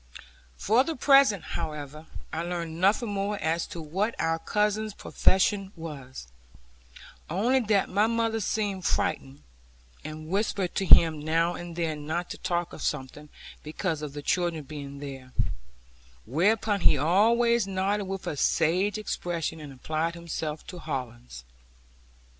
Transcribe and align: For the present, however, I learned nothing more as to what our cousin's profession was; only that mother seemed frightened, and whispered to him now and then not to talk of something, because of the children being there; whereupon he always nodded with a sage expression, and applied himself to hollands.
For 0.57 0.83
the 0.83 0.95
present, 0.95 1.43
however, 1.43 2.07
I 2.33 2.41
learned 2.41 2.81
nothing 2.81 3.09
more 3.09 3.37
as 3.37 3.67
to 3.67 3.79
what 3.79 4.19
our 4.19 4.39
cousin's 4.39 4.95
profession 4.95 5.73
was; 5.75 6.27
only 7.29 7.59
that 7.59 7.87
mother 7.87 8.39
seemed 8.39 8.83
frightened, 8.83 9.43
and 10.03 10.27
whispered 10.27 10.73
to 10.73 10.85
him 10.87 11.19
now 11.19 11.53
and 11.53 11.75
then 11.75 12.07
not 12.07 12.31
to 12.31 12.39
talk 12.39 12.73
of 12.73 12.81
something, 12.81 13.29
because 13.61 14.01
of 14.01 14.13
the 14.13 14.23
children 14.23 14.63
being 14.63 14.97
there; 15.01 15.33
whereupon 16.25 16.81
he 16.81 16.97
always 16.97 17.67
nodded 17.67 18.05
with 18.07 18.25
a 18.25 18.35
sage 18.35 18.97
expression, 18.97 19.59
and 19.59 19.71
applied 19.71 20.15
himself 20.15 20.65
to 20.65 20.79
hollands. 20.79 21.43